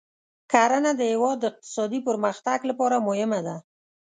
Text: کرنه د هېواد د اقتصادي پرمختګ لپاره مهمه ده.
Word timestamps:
کرنه 0.51 0.91
د 0.99 1.01
هېواد 1.11 1.37
د 1.39 1.43
اقتصادي 1.51 1.99
پرمختګ 2.07 2.59
لپاره 2.69 3.05
مهمه 3.07 3.39
ده. 3.47 3.55